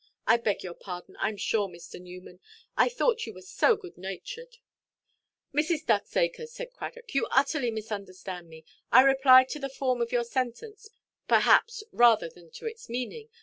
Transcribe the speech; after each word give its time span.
I 0.25 0.37
beg 0.37 0.63
your 0.63 0.73
pardon, 0.73 1.13
Iʼm 1.21 1.37
sure, 1.37 1.67
Mr. 1.67 2.01
Newman; 2.01 2.39
I 2.75 2.89
thought 2.89 3.23
you 3.27 3.35
were 3.35 3.43
so 3.43 3.75
good–natured." 3.75 4.57
"Mrs. 5.53 5.85
Ducksacre," 5.85 6.47
said 6.47 6.73
Cradock, 6.73 7.13
"you 7.13 7.27
utterly 7.29 7.69
misunderstand 7.69 8.49
me. 8.49 8.65
I 8.91 9.01
replied 9.01 9.49
to 9.49 9.59
the 9.59 9.69
form 9.69 10.01
of 10.01 10.11
your 10.11 10.23
sentence, 10.23 10.89
perhaps, 11.27 11.83
rather 11.91 12.29
than 12.29 12.49
to 12.49 12.65
its 12.65 12.89
meaning. 12.89 13.29